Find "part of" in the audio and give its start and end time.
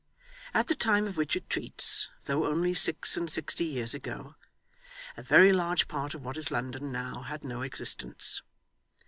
5.87-6.23